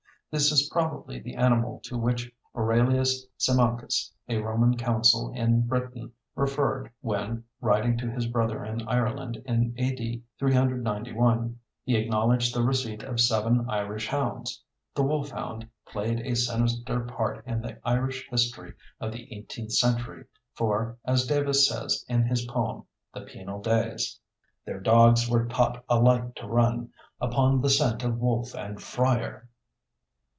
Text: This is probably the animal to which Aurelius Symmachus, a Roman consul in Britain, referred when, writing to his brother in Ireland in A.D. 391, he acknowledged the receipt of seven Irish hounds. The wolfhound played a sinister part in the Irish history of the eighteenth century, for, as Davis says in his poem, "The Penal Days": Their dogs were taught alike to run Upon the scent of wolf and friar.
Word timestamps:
This 0.31 0.49
is 0.49 0.69
probably 0.69 1.19
the 1.19 1.35
animal 1.35 1.81
to 1.83 1.97
which 1.97 2.31
Aurelius 2.55 3.25
Symmachus, 3.37 4.13
a 4.29 4.37
Roman 4.37 4.77
consul 4.77 5.33
in 5.33 5.67
Britain, 5.67 6.13
referred 6.35 6.89
when, 7.01 7.43
writing 7.59 7.97
to 7.97 8.09
his 8.09 8.27
brother 8.27 8.63
in 8.63 8.87
Ireland 8.87 9.41
in 9.45 9.73
A.D. 9.77 10.23
391, 10.39 11.59
he 11.83 11.97
acknowledged 11.97 12.55
the 12.55 12.63
receipt 12.63 13.03
of 13.03 13.19
seven 13.19 13.69
Irish 13.69 14.07
hounds. 14.07 14.63
The 14.95 15.03
wolfhound 15.03 15.67
played 15.85 16.21
a 16.21 16.33
sinister 16.37 17.01
part 17.01 17.45
in 17.45 17.61
the 17.61 17.77
Irish 17.85 18.29
history 18.29 18.73
of 19.01 19.11
the 19.11 19.35
eighteenth 19.35 19.73
century, 19.73 20.23
for, 20.53 20.97
as 21.03 21.27
Davis 21.27 21.67
says 21.67 22.05
in 22.07 22.23
his 22.23 22.45
poem, 22.45 22.85
"The 23.13 23.19
Penal 23.19 23.61
Days": 23.61 24.17
Their 24.65 24.79
dogs 24.79 25.29
were 25.29 25.47
taught 25.47 25.83
alike 25.89 26.35
to 26.35 26.47
run 26.47 26.93
Upon 27.19 27.59
the 27.61 27.69
scent 27.69 28.01
of 28.05 28.17
wolf 28.17 28.55
and 28.55 28.81
friar. 28.81 29.49